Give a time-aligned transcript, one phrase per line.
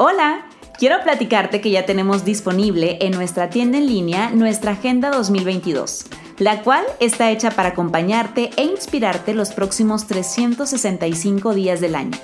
[0.00, 0.46] Hola,
[0.78, 6.06] quiero platicarte que ya tenemos disponible en nuestra tienda en línea nuestra Agenda 2022,
[6.38, 12.16] la cual está hecha para acompañarte e inspirarte los próximos 365 días del año.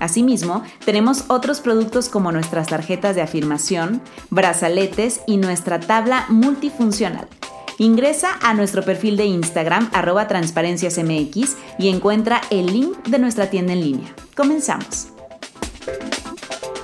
[0.00, 4.00] Asimismo, tenemos otros productos como nuestras tarjetas de afirmación,
[4.30, 7.28] brazaletes y nuestra tabla multifuncional.
[7.76, 13.74] Ingresa a nuestro perfil de Instagram arroba transparenciasmx y encuentra el link de nuestra tienda
[13.74, 14.14] en línea.
[14.34, 15.17] Comenzamos.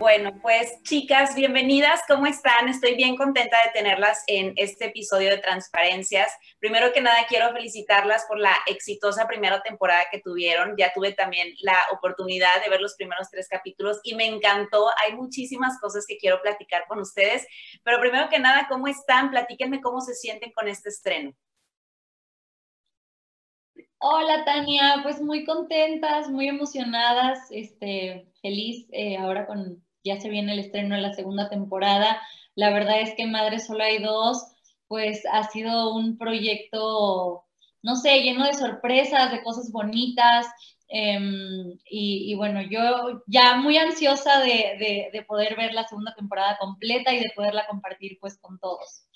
[0.00, 2.70] Bueno, pues chicas, bienvenidas, ¿cómo están?
[2.70, 6.32] Estoy bien contenta de tenerlas en este episodio de Transparencias.
[6.58, 10.74] Primero que nada, quiero felicitarlas por la exitosa primera temporada que tuvieron.
[10.78, 14.88] Ya tuve también la oportunidad de ver los primeros tres capítulos y me encantó.
[15.04, 17.46] Hay muchísimas cosas que quiero platicar con ustedes,
[17.84, 19.30] pero primero que nada, ¿cómo están?
[19.30, 21.34] Platíquenme cómo se sienten con este estreno.
[23.98, 30.52] Hola Tania, pues muy contentas, muy emocionadas, este, feliz eh, ahora con ya se viene
[30.52, 32.20] el estreno de la segunda temporada.
[32.54, 34.44] La verdad es que Madre Solo hay dos,
[34.88, 37.44] pues ha sido un proyecto,
[37.82, 40.46] no sé, lleno de sorpresas, de cosas bonitas.
[40.88, 47.14] Em, y, bueno, yo ya muy ansiosa de, de, poder ver la segunda temporada completa
[47.14, 49.06] y de poderla compartir pues con todos.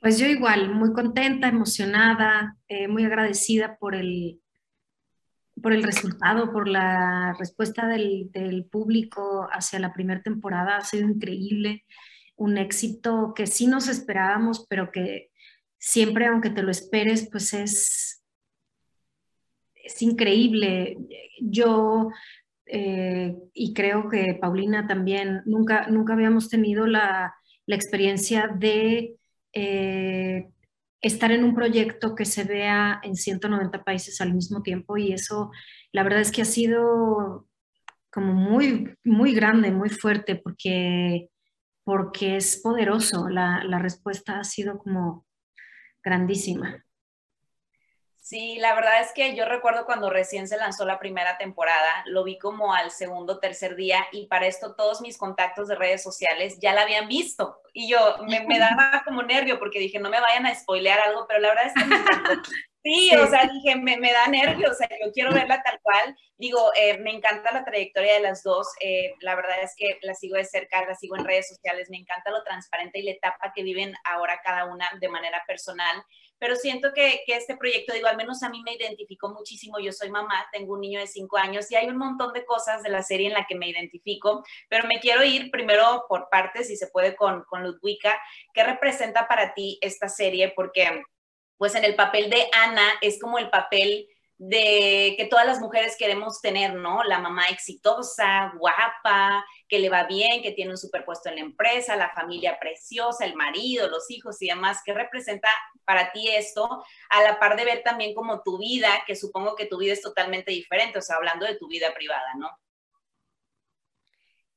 [0.00, 4.40] Pues yo igual, muy contenta, emocionada, eh, muy agradecida por el,
[5.62, 10.76] por el resultado, por la respuesta del, público hacia la primera temporada.
[10.76, 11.84] Ha sido increíble,
[12.36, 15.30] un éxito que sí nos esperábamos, pero que
[15.78, 18.22] siempre, aunque te lo esperes, pues es,
[19.74, 20.96] es increíble.
[21.40, 22.10] Yo,
[22.66, 27.34] eh, y creo que Paulina también, nunca, nunca habíamos tenido la,
[27.66, 29.16] experiencia de...
[29.52, 30.48] Eh,
[31.00, 35.50] estar en un proyecto que se vea en 190 países al mismo tiempo y eso
[35.92, 37.46] la verdad es que ha sido
[38.10, 41.28] como muy, muy grande, muy fuerte porque,
[41.84, 43.28] porque es poderoso.
[43.28, 45.26] La, la respuesta ha sido como
[46.02, 46.84] grandísima.
[48.28, 52.24] Sí, la verdad es que yo recuerdo cuando recién se lanzó la primera temporada, lo
[52.24, 56.58] vi como al segundo, tercer día y para esto todos mis contactos de redes sociales
[56.60, 57.62] ya la habían visto.
[57.72, 61.24] Y yo me, me daba como nervio porque dije no me vayan a spoilear algo,
[61.26, 61.80] pero la verdad es que
[62.84, 66.16] Sí, o sea, dije, me, me, da nervios, o sea, yo quiero verla tal cual.
[66.36, 70.14] Digo, eh, me encanta la trayectoria de las dos, eh, la verdad es que la
[70.14, 73.52] sigo de cerca, la sigo en redes sociales, me encanta lo transparente y la etapa
[73.54, 76.02] que viven ahora cada una de manera personal
[76.38, 79.78] pero siento que, que, este proyecto, digo, al menos a mí me identificó muchísimo.
[79.78, 82.82] Yo soy mamá, tengo un niño de cinco años y hay un montón de cosas
[82.82, 86.68] de la serie en la que me identifico, pero me quiero ir primero por partes,
[86.68, 88.20] si se puede, con, con Ludwika.
[88.54, 90.52] ¿Qué representa para ti esta serie?
[90.54, 91.02] Porque,
[91.56, 95.96] pues, en el papel de Ana es como el papel de que todas las mujeres
[95.98, 97.02] queremos tener, ¿no?
[97.02, 101.96] La mamá exitosa, guapa, que le va bien, que tiene un superpuesto en la empresa,
[101.96, 104.80] la familia preciosa, el marido, los hijos y demás.
[104.84, 105.48] ¿Qué representa
[105.84, 106.84] para ti esto?
[107.10, 110.02] A la par de ver también como tu vida, que supongo que tu vida es
[110.02, 112.48] totalmente diferente, o sea, hablando de tu vida privada, ¿no?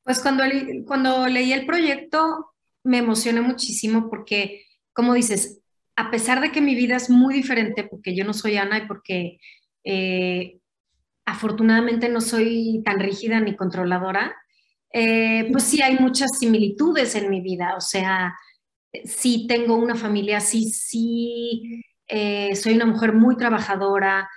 [0.03, 0.43] Pues cuando,
[0.85, 2.53] cuando leí el proyecto
[2.83, 5.61] me emocioné muchísimo porque, como dices,
[5.95, 8.87] a pesar de que mi vida es muy diferente, porque yo no soy Ana y
[8.87, 9.39] porque
[9.83, 10.59] eh,
[11.25, 14.35] afortunadamente no soy tan rígida ni controladora,
[14.93, 18.33] eh, pues sí hay muchas similitudes en mi vida, o sea,
[19.05, 24.29] sí tengo una familia, sí, sí, eh, soy una mujer muy trabajadora,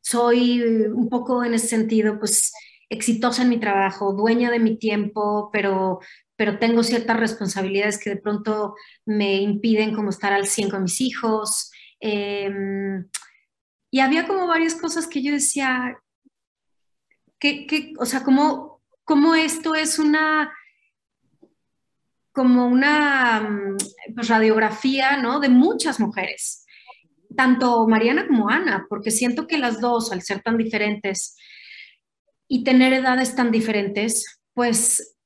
[0.00, 2.52] soy un poco en ese sentido, pues
[2.88, 6.00] exitosa en mi trabajo, dueña de mi tiempo, pero,
[6.36, 8.74] pero tengo ciertas responsabilidades que de pronto
[9.04, 11.70] me impiden como estar al 100 con mis hijos.
[12.00, 13.08] Em,
[13.90, 15.98] y había como varias cosas que yo decía,
[17.38, 20.52] que, o sea, como, como esto es una
[22.36, 23.76] como una mm,
[24.14, 25.40] pues, radiografía ¿no?
[25.40, 26.66] de muchas mujeres,
[27.34, 31.34] tanto Mariana como Ana, porque siento que las dos, al ser tan diferentes
[32.46, 35.16] y tener edades tan diferentes, pues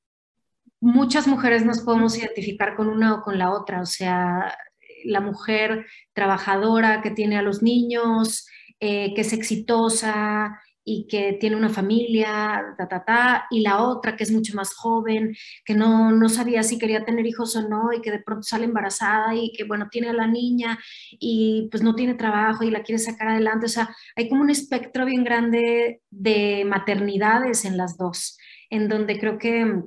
[0.79, 4.57] muchas mujeres nos podemos identificar con una o con la otra, o sea,
[5.05, 8.47] la mujer trabajadora que tiene a los niños,
[8.79, 14.23] eh, que es exitosa, y que tiene una familia, ta, ta, y la otra que
[14.23, 18.01] es mucho más joven, que no, no sabía si quería tener hijos o no y
[18.01, 20.79] que de pronto sale embarazada y que, bueno, tiene a la niña
[21.11, 23.67] y pues no tiene trabajo y la quiere sacar adelante.
[23.67, 28.37] O sea, hay como un espectro bien grande de maternidades en las dos,
[28.69, 29.83] en donde creo que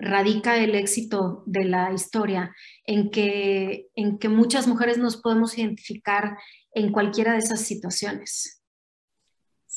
[0.00, 2.54] radica el éxito de la historia,
[2.84, 6.38] en que, en que muchas mujeres nos podemos identificar
[6.72, 8.60] en cualquiera de esas situaciones.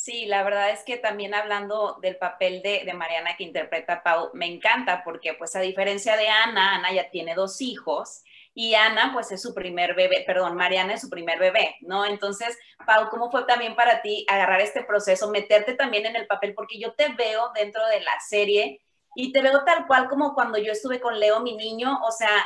[0.04, 4.32] Sí, la verdad es que también hablando del papel de, Mariana que interpreta a Pau,
[4.34, 8.22] me encanta porque pues a diferencia de Ana, Ana ya tiene dos hijos
[8.54, 12.06] y Ana pues es su primer bebé, perdón, Mariana es su primer bebé, ¿no?
[12.06, 16.54] Entonces, Pau, ¿cómo fue también para ti agarrar este proceso, meterte también en el papel?
[16.54, 18.82] Porque yo te veo dentro de la serie
[19.16, 22.46] y te veo tal cual como cuando yo estuve con Leo, mi niño, o sea,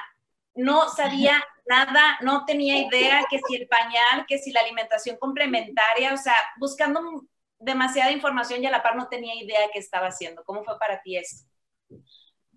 [0.55, 6.13] no sabía nada, no tenía idea que si el pañal, que si la alimentación complementaria,
[6.13, 7.01] o sea, buscando
[7.59, 10.43] demasiada información y a la par no tenía idea qué estaba haciendo.
[10.43, 11.45] ¿Cómo fue para ti esto?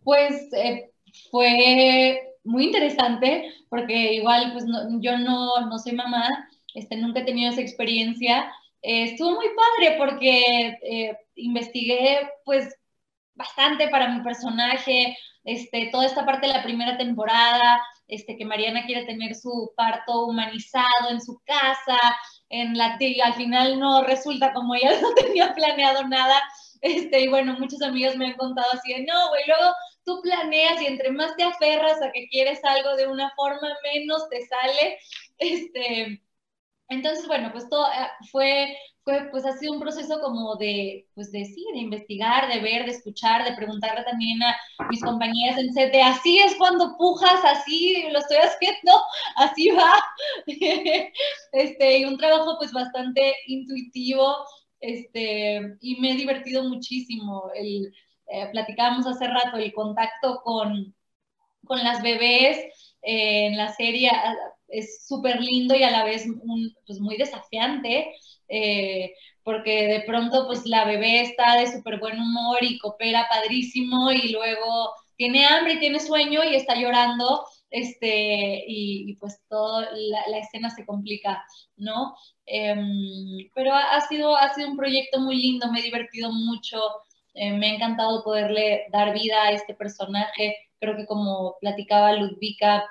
[0.02, 0.90] Pues eh,
[1.30, 4.64] fue muy interesante porque igual pues
[5.00, 6.28] yo no, no soy mamá,
[6.74, 8.52] este, nunca he tenido esa experiencia.
[8.82, 12.74] Eh, estuvo muy padre porque eh, investigué pues
[13.40, 18.84] bastante para mi personaje, este, toda esta parte de la primera temporada, este, que Mariana
[18.84, 21.98] quiere tener su parto humanizado en su casa,
[22.50, 26.40] en la al final no resulta como ella no tenía planeado nada,
[26.82, 30.80] este, y bueno, muchos amigos me han contado así de, no, güey, luego tú planeas
[30.82, 34.98] y entre más te aferras a que quieres algo de una forma, menos te sale,
[35.38, 36.22] este,
[36.90, 41.30] entonces, bueno, pues todo eh, fue, fue, pues ha sido un proceso como de, pues
[41.30, 44.56] de sí, de investigar, de ver, de escuchar, de preguntarle también a
[44.90, 48.92] mis compañeras en set de así es cuando pujas, así lo estoy haciendo,
[49.36, 49.92] así va.
[51.52, 54.36] este, y un trabajo pues bastante intuitivo,
[54.80, 57.50] este, y me he divertido muchísimo.
[57.54, 57.92] El,
[58.26, 60.94] eh, platicábamos hace rato el contacto con,
[61.66, 62.58] con las bebés
[63.02, 64.10] eh, en la serie
[64.70, 66.26] es súper lindo y a la vez
[66.86, 68.12] pues muy desafiante,
[68.48, 74.10] eh, porque de pronto pues la bebé está de súper buen humor y coopera padrísimo
[74.12, 80.38] y luego tiene hambre y tiene sueño y está llorando, este, y, pues toda la,
[80.38, 81.44] escena se complica,
[81.76, 82.14] ¿no?
[82.46, 86.80] Em, pero ha, sido, ha sido un proyecto muy lindo, me he divertido mucho,
[87.34, 92.88] eh, me ha encantado poderle dar vida a este personaje, creo que como platicaba Ludvika,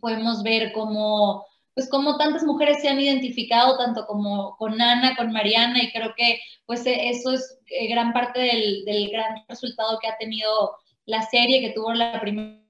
[0.00, 5.32] podemos ver cómo, pues como tantas mujeres se han identificado, tanto como con Ana, con
[5.32, 9.98] Mariana, y creo que pues e, eso es eh, gran parte del, del gran resultado
[10.00, 10.76] que ha tenido
[11.06, 12.60] la serie, que tuvo la primera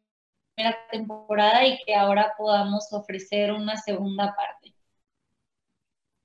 [0.90, 4.74] temporada y que ahora podamos ofrecer una segunda parte.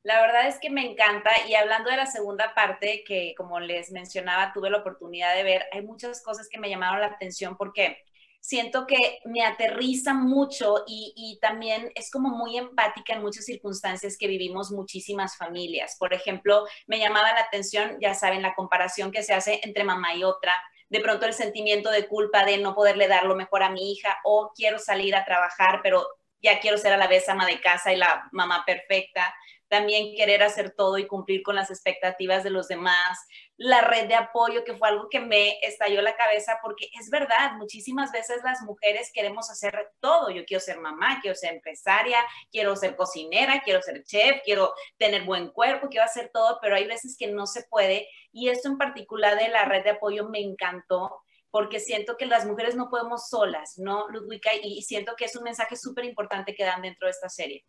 [0.05, 3.91] La verdad es que me encanta y hablando de la segunda parte que como les
[3.91, 7.97] mencionaba tuve la oportunidad de ver, hay muchas cosas que me llamaron la atención porque
[8.45, 14.27] siento que me aterriza mucho y, también es como muy empática en muchas circunstancias que
[14.27, 15.95] vivimos muchísimas familias.
[15.97, 20.13] Por ejemplo, me llamaba la atención, ya saben, la comparación que se hace entre mamá
[20.13, 20.53] y otra,
[20.89, 24.17] de pronto el sentimiento de culpa de no poderle dar lo mejor a mi hija
[24.23, 26.05] o quiero salir a trabajar, pero
[26.39, 29.33] ya quiero ser a la vez ama de casa y la mamá perfecta
[29.75, 33.19] también querer hacer todo y cumplir con las expectativas de los demás,
[33.57, 37.53] la red de apoyo, que fue algo que me estalló la cabeza, porque es verdad,
[37.57, 40.29] muchísimas veces las mujeres queremos hacer todo.
[40.29, 42.19] Yo quiero ser mamá, quiero ser empresaria,
[42.51, 46.87] quiero ser cocinera, quiero ser chef, quiero tener buen cuerpo, quiero hacer todo, pero hay
[46.87, 48.07] veces que no se puede.
[48.31, 52.45] Y esto en particular de la red de apoyo me encantó porque siento que las
[52.45, 54.51] mujeres no podemos solas, ¿no, Ludwika?
[54.61, 57.65] Y siento que es un mensaje súper importante que dan dentro de esta serie.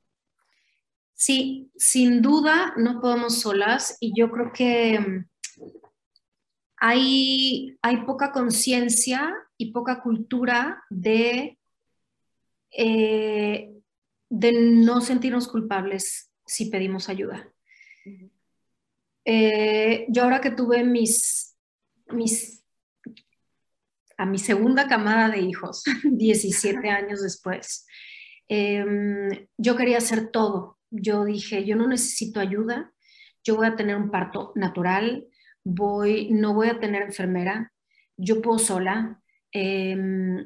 [1.18, 5.28] Sí, sin duda no podemos solas y yo creo que mm,
[6.76, 11.58] hay, hay poca conciencia y poca cultura de,
[12.70, 13.72] eh,
[14.28, 17.50] de no sentirnos culpables si pedimos ayuda.
[19.24, 21.56] Eh, yo ahora que tuve mis,
[22.08, 22.62] mis,
[24.18, 27.86] a mi segunda camada de hijos, 17 años después,
[28.48, 32.92] em, yo quería hacer todo yo dije, yo no necesito ayuda,
[33.44, 35.26] yo voy a tener un parto natural,
[35.64, 37.72] voy, no voy a tener enfermera,
[38.16, 39.20] yo puedo sola.
[39.52, 40.44] Em,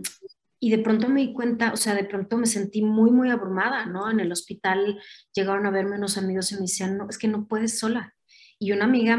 [0.61, 3.87] y de pronto me di cuenta, o sea, de pronto me sentí muy, muy abrumada,
[3.87, 4.11] ¿no?
[4.11, 5.00] En el hospital
[5.32, 8.14] llegaron a verme unos amigos y me decían, no, es que no puedes sola.
[8.59, 9.18] Y una amiga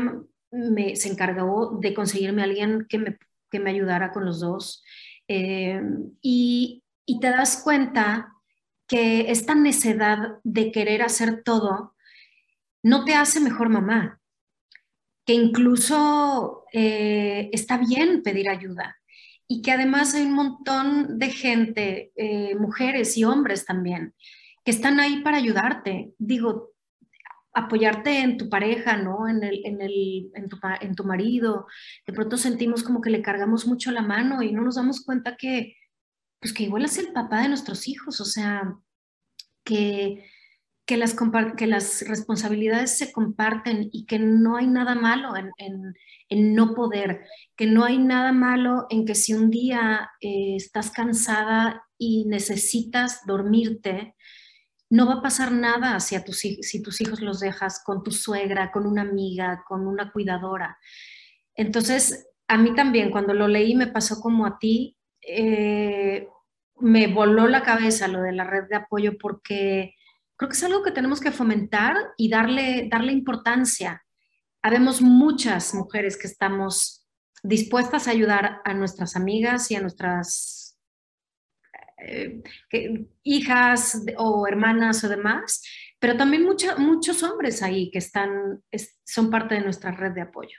[0.51, 3.17] me, se encargó de conseguirme alguien que me,
[3.49, 4.83] que me ayudara con los dos.
[5.27, 8.33] Em, y, y te das cuenta
[8.91, 11.95] que esta necedad de querer hacer todo
[12.83, 14.19] no te hace mejor mamá,
[15.25, 18.97] que incluso eh, está bien pedir ayuda
[19.47, 24.13] y que además hay un montón de gente, eh, mujeres y hombres también,
[24.65, 26.11] que están ahí para ayudarte.
[26.17, 26.71] Digo,
[27.53, 29.29] apoyarte en tu pareja, ¿no?
[29.29, 31.65] En, el, en, el, en, tu, en tu marido.
[32.05, 35.37] De pronto sentimos como que le cargamos mucho la mano y no nos damos cuenta
[35.37, 35.77] que,
[36.41, 38.75] pues que igual es el papá de nuestros hijos, o sea,
[39.63, 40.25] que,
[40.85, 41.15] que, las,
[41.55, 45.51] que las responsabilidades se comparten y que no hay nada malo en,
[46.29, 50.89] en, no poder, que no hay nada malo en que si un día eh, estás
[50.89, 54.15] cansada y necesitas dormirte,
[54.89, 58.71] no va a pasar nada si, tus, si tus hijos los dejas con tu suegra,
[58.71, 60.79] con una amiga, con una cuidadora.
[61.53, 66.27] Entonces, a mí también, cuando lo leí, me pasó como a ti, eh,
[66.81, 69.95] me voló la cabeza lo de la red de apoyo porque
[70.35, 74.03] creo que es algo que tenemos que fomentar y darle, darle importancia.
[74.61, 77.07] Habemos muchas mujeres que estamos
[77.43, 80.77] dispuestas a ayudar a nuestras amigas y a nuestras
[81.97, 82.41] eh,
[83.23, 85.61] hijas o hermanas o demás,
[85.99, 88.63] pero también muchos hombres ahí que están,
[89.03, 90.57] son parte de nuestra red de apoyo.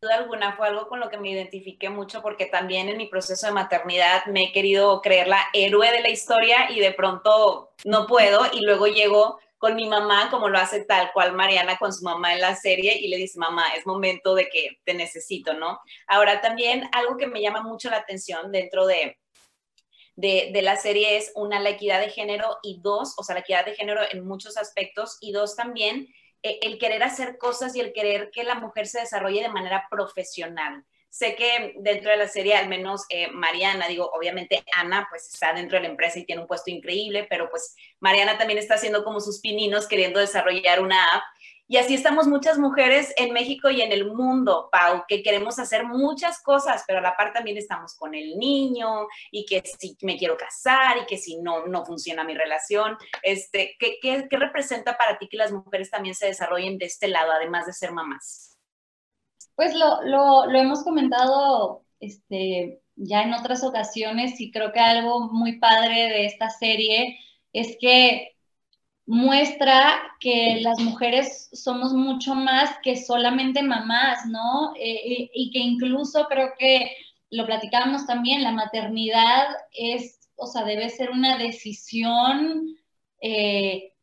[0.00, 3.46] Duda alguna fue algo con lo que me identifiqué mucho porque también en mi proceso
[3.46, 8.06] de maternidad me he querido creer la héroe de la historia y de pronto no
[8.06, 12.04] puedo y luego llego con mi mamá como lo hace tal cual Mariana con su
[12.04, 15.80] mamá en la serie y le dice, mamá, es momento de que te necesito, ¿no?
[16.06, 19.18] Ahora también algo que me llama mucho la atención dentro de,
[20.14, 23.64] de, la serie es una, la equidad de género y dos, o sea, la equidad
[23.64, 26.06] de género en muchos aspectos y dos también,
[26.42, 30.84] el querer hacer cosas y el querer que la mujer se desarrolle de manera profesional.
[31.10, 35.54] Sé que dentro de la serie, al menos eh, Mariana, digo, obviamente Ana, pues está
[35.54, 39.02] dentro de la empresa y tiene un puesto increíble, pero pues Mariana también está haciendo
[39.04, 41.22] como sus pininos queriendo desarrollar una app
[41.70, 45.84] y así estamos muchas mujeres en México y en el mundo, Pau, que queremos hacer
[45.84, 50.16] muchas cosas, pero a la par también estamos con el niño y que si me
[50.16, 52.96] quiero casar y que si no, no funciona mi relación.
[53.22, 57.32] Este, ¿qué, qué, representa para ti que las mujeres también se desarrollen de este lado,
[57.32, 58.56] además de ser mamás?
[59.54, 65.28] Pues lo, lo, lo hemos comentado este, ya en otras ocasiones y creo que algo
[65.32, 67.18] muy padre de esta serie
[67.52, 68.37] es que
[69.08, 74.74] muestra que las mujeres somos mucho más que solamente mamás, ¿no?
[74.78, 76.94] Eh, y que incluso creo que
[77.30, 82.76] lo platicábamos también, la maternidad es, o sea, debe ser una decisión,
[83.22, 83.94] eh,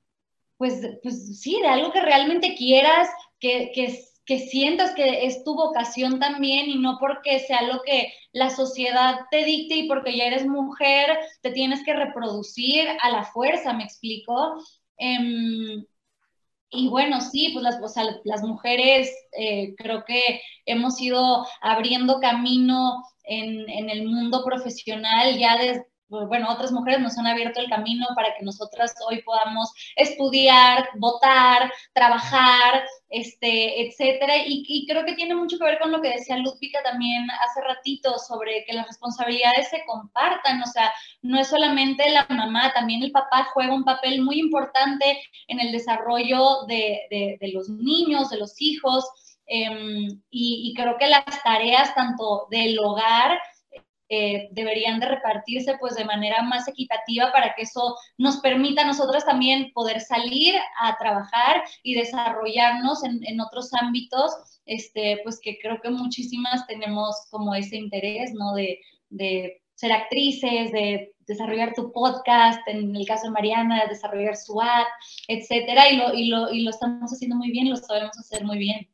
[0.57, 3.07] pues, pues sí, de algo que realmente quieras,
[3.39, 8.11] que, que, que sientas que es tu vocación también y no porque sea lo que
[8.31, 13.23] la sociedad te dicte y porque ya eres mujer te tienes que reproducir a la
[13.23, 14.55] fuerza, me explico.
[14.97, 15.85] Em,
[16.69, 17.79] y bueno, sí, pues las,
[18.25, 25.57] las mujeres eh, creo que hemos ido abriendo camino en, en el mundo profesional ya
[25.57, 30.87] desde bueno, otras mujeres nos han abierto el camino para que nosotras hoy podamos estudiar,
[30.95, 34.35] votar, trabajar, este, etcétera.
[34.45, 38.19] Y, creo que tiene mucho que ver con lo que decía Ludvika también hace ratito
[38.19, 40.61] sobre que las responsabilidades se compartan.
[40.61, 45.19] O sea, no es solamente la mamá, también el papá juega un papel muy importante
[45.47, 49.05] en el desarrollo de, los niños, de los hijos.
[49.47, 53.39] Em, y creo que las tareas tanto del hogar,
[54.07, 58.87] eh, deberían de repartirse pues de manera más equitativa para que eso nos permita a
[58.87, 65.81] nosotras también poder salir a trabajar y desarrollarnos en, otros ámbitos, este, pues que creo
[65.81, 68.53] que muchísimas tenemos como ese interés, ¿no?
[68.53, 68.79] De,
[69.73, 74.87] ser actrices, de desarrollar tu podcast, en el caso de Mariana, de desarrollar su app,
[75.27, 78.57] etcétera, y lo, y, lo, y lo estamos haciendo muy bien, lo sabemos hacer muy
[78.57, 78.87] bien.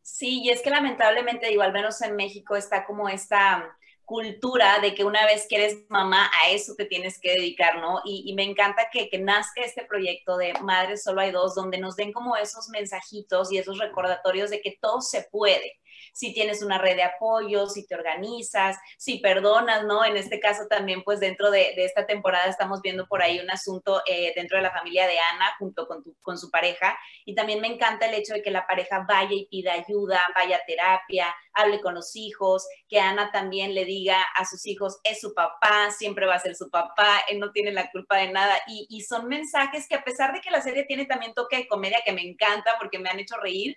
[0.00, 4.94] Sí, y es que lamentablemente, digo, al menos en México está como esta cultura de
[4.94, 8.00] que una vez que eres mamá, a eso te tienes que dedicar, ¿no?
[8.04, 11.96] Y, me encanta que, que, nazca este proyecto de Madres Solo hay dos, donde nos
[11.96, 15.78] den como esos mensajitos y esos recordatorios de que todo se puede,
[16.12, 20.04] si tienes una red de apoyo, si te organizas, si perdonas, ¿no?
[20.04, 24.02] En este caso también, pues dentro de, esta temporada estamos viendo por ahí un asunto
[24.06, 26.96] eh, dentro de la familia de Ana junto con, con su pareja.
[27.24, 30.56] Y también me encanta el hecho de que la pareja vaya y pida ayuda, vaya
[30.56, 35.20] a terapia, hable con los hijos, que Ana también le diga a sus hijos, es
[35.20, 38.56] su papá, siempre va a ser su papá, él no tiene la culpa de nada.
[38.66, 41.68] Y, y son mensajes que a pesar de que la serie tiene también toque de
[41.68, 43.76] comedia que me encanta porque me han hecho reír,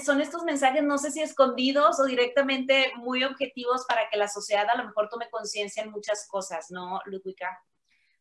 [0.00, 4.66] son estos mensajes, no sé si escondidos o directamente muy objetivos para que la sociedad
[4.72, 7.58] a lo mejor tome conciencia en muchas cosas, ¿no, Ludwika?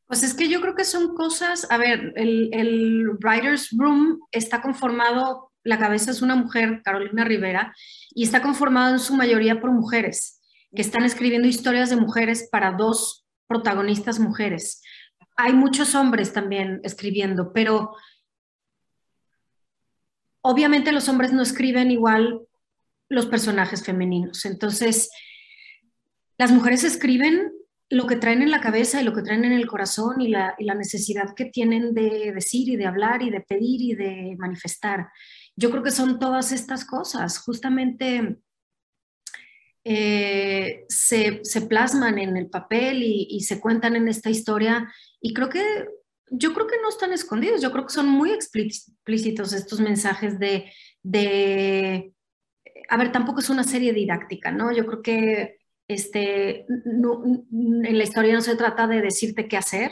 [0.06, 4.62] Pues es que yo creo que son cosas, a ver, el, el Writer's Room está
[4.62, 7.76] conformado la cabeza es una mujer, Carolina Rivera,
[8.12, 10.42] y está conformado en su mayoría por mujeres
[10.74, 14.82] que están escribiendo historias de mujeres para dos protagonistas mujeres.
[15.36, 17.92] Hay muchos hombres también escribiendo, pero
[20.48, 22.42] obviamente los hombres no escriben igual
[23.10, 24.46] los personajes femeninos.
[24.46, 25.10] Entonces,
[26.38, 27.51] las mujeres escriben
[27.89, 30.56] lo que traen en la cabeza y lo que traen en el corazón y la,
[30.60, 35.08] necesidad que tienen de decir y de hablar y de pedir y de manifestar.
[35.56, 38.38] Yo creo que son todas estas cosas, justamente
[39.86, 45.63] eh, se, plasman en el papel y, se cuentan en esta historia y creo que
[46.30, 50.72] yo creo que no están escondidos, yo creo que son muy explícitos estos mensajes de,
[51.04, 52.14] de
[52.90, 54.72] a ver, tampoco es una serie didáctica, ¿no?
[54.72, 55.58] Yo creo que
[55.88, 59.92] este, en la historia no se trata de decirte qué hacer,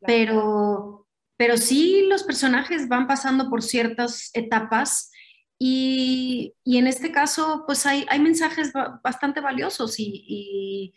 [0.00, 1.06] pero,
[1.36, 5.10] pero sí los personajes van pasando por ciertas etapas
[5.58, 10.94] y, en este caso, pues hay, hay mensajes bastante valiosos y, y,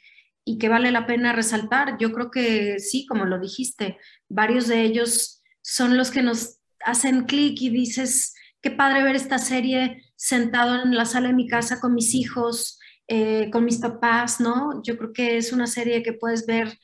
[0.50, 1.98] y, que vale la pena resaltar.
[2.00, 3.98] Yo creo que sí, como lo dijiste,
[4.30, 9.38] varios de ellos son los que nos hacen clic y dices, qué padre ver esta
[9.38, 14.40] serie sentado en la sala de mi casa con mis hijos, eh, con mis papás,
[14.40, 14.82] ¿no?
[14.84, 16.78] Yo creo que es una serie que puedes ver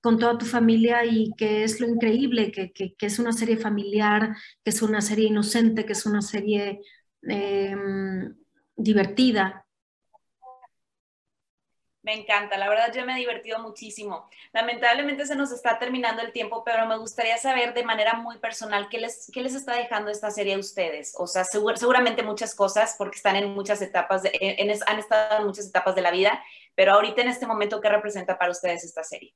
[0.00, 4.34] con toda tu familia y que es lo increíble, que, es una serie familiar,
[4.64, 6.80] que es una serie inocente, que es una serie
[7.22, 8.34] em,
[8.76, 9.66] divertida.
[12.02, 14.26] Me encanta, la verdad yo me he divertido muchísimo.
[14.52, 18.88] Lamentablemente se nos está terminando el tiempo, pero me gustaría saber de manera muy personal
[18.88, 21.14] qué les, qué les está dejando esta serie a ustedes.
[21.18, 24.30] O sea, seguramente muchas cosas porque están en muchas etapas, de,
[24.86, 26.42] han estado en muchas etapas de la vida,
[26.74, 29.34] pero ahorita en este momento, ¿qué representa para ustedes esta serie?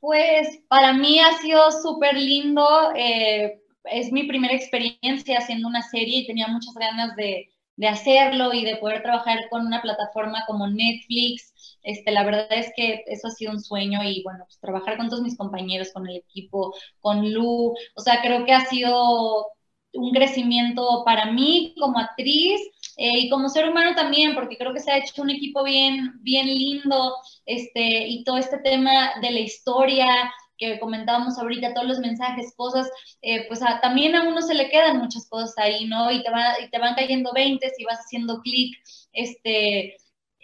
[0.00, 2.92] Pues para mí ha sido súper lindo.
[2.96, 8.52] Eh, es mi primera experiencia haciendo una serie y tenía muchas ganas de de hacerlo
[8.52, 11.78] y de poder trabajar con una plataforma como Netflix.
[11.82, 15.08] Este, la verdad es que eso ha sido un sueño y bueno, pues trabajar con
[15.08, 19.46] todos mis compañeros, con el equipo, con Lu, o sea, creo que ha sido
[19.92, 22.60] un crecimiento para mí como actriz
[22.96, 26.12] eh, y como ser humano también, porque creo que se ha hecho un equipo bien,
[26.22, 30.06] bien lindo, este, y todo este tema de la historia,
[30.58, 32.90] que comentábamos ahorita, todos los mensajes, cosas,
[33.22, 36.10] eh, pues también a uno se le quedan muchas cosas ahí, ¿no?
[36.10, 36.30] Y te,
[36.64, 38.76] y te van cayendo 20 y vas haciendo clic,
[39.12, 39.96] este,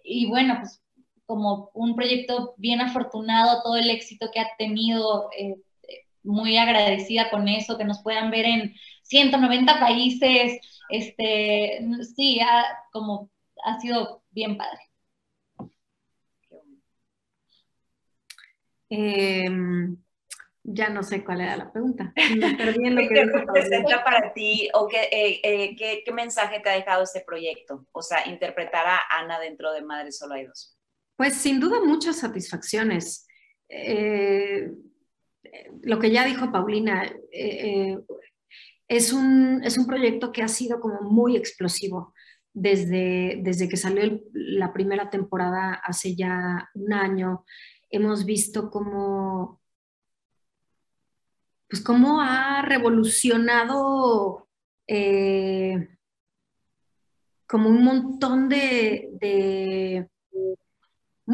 [0.05, 0.81] y bueno, pues
[1.27, 5.57] como un proyecto bien afortunado, todo el éxito que ha tenido, eh,
[6.23, 11.81] muy agradecida con eso, que nos puedan ver en 190 países, este,
[12.17, 12.41] sí,
[12.93, 13.31] como
[13.65, 14.92] ha sido bien padre.
[18.95, 19.97] Em,
[20.63, 22.13] ya no sé cuál era la pregunta.
[22.37, 26.69] Me perdí lo que ¿Qué representa para ti o eh, eh, qué, qué, mensaje te
[26.69, 27.87] ha dejado este proyecto?
[27.93, 30.77] O sea, interpretar a Ana dentro de Madre Solo hay dos.
[31.17, 33.27] Pues sin duda muchas satisfacciones.
[33.71, 34.71] Eh,
[35.85, 37.11] lo que ya dijo Paulina,
[38.89, 42.13] es, un, es un proyecto que ha sido como muy explosivo.
[42.55, 47.47] Desde, desde que salió la primera temporada hace ya un año,
[47.93, 49.61] hemos visto cómo,
[51.69, 54.49] pues cómo ha revolucionado
[54.89, 55.89] eh,
[57.47, 60.09] como un montón de,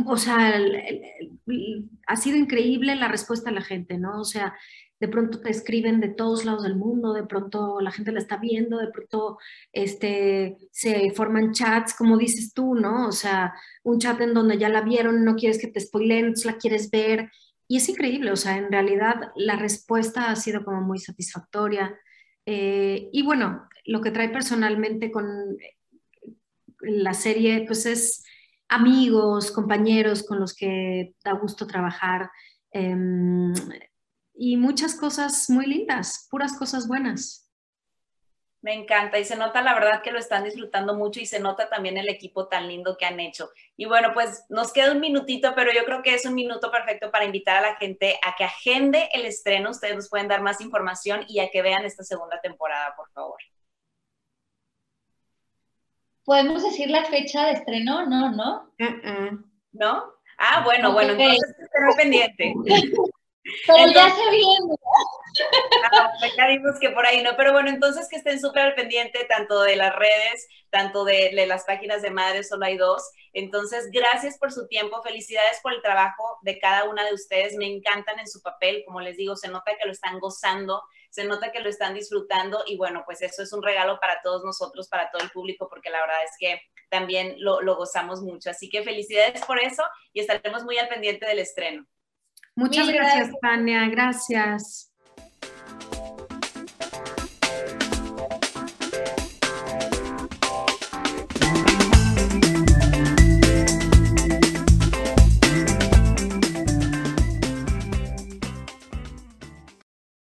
[0.04, 0.60] o sea,
[2.06, 4.20] ha sido increíble la respuesta de la gente, ¿no?
[4.20, 4.54] O sea,
[5.00, 8.36] de pronto te escriben de todos lados del mundo, de pronto la gente la está
[8.36, 9.38] viendo, de pronto
[9.72, 13.08] este, se forman chats, como dices tú, ¿no?
[13.08, 16.58] O sea, un chat en donde ya la vieron, no quieres que te spoilen, la
[16.58, 17.30] quieres ver.
[17.68, 21.96] Y es increíble, o sea, en realidad la respuesta ha sido como muy satisfactoria.
[22.46, 25.26] Eh, y bueno, lo que trae personalmente con
[26.80, 28.24] la serie, pues es
[28.68, 32.30] amigos, compañeros con los que da gusto trabajar.
[32.70, 33.52] Em,
[34.38, 37.50] y muchas cosas muy lindas, puras cosas buenas.
[38.60, 41.68] Me encanta y se nota la verdad que lo están disfrutando mucho y se nota
[41.68, 43.50] también el equipo tan lindo que han hecho.
[43.76, 47.10] Y bueno, pues nos queda un minutito, pero yo creo que es un minuto perfecto
[47.10, 49.70] para invitar a la gente a que agende el estreno.
[49.70, 53.38] Ustedes nos pueden dar más información y a que vean esta segunda temporada, por favor.
[56.24, 58.06] ¿Podemos decir la fecha de estreno?
[58.06, 58.72] No, ¿no?
[59.72, 60.04] ¿No?
[60.36, 62.54] Ah, bueno, bueno, entonces pendiente.
[63.66, 64.76] Pero ya se viene.
[65.92, 69.24] Ah, ya vimos que por ahí no, pero bueno, entonces que estén súper al pendiente
[69.28, 73.02] tanto de las redes, tanto de, de, las páginas de Madres, solo hay dos.
[73.32, 77.66] Entonces, gracias por su tiempo, felicidades por el trabajo de cada una de ustedes, me
[77.66, 81.52] encantan en su papel, como les digo, se nota que lo están gozando, se nota
[81.52, 85.10] que lo están disfrutando y bueno, pues eso es un regalo para todos nosotros, para
[85.10, 88.50] todo el público, porque la verdad es que también lo, lo gozamos mucho.
[88.50, 89.82] Así que felicidades por eso
[90.12, 91.86] y estaremos muy al pendiente del estreno.
[92.58, 93.88] Muchas gracias, gracias, Tania.
[93.88, 94.87] Gracias.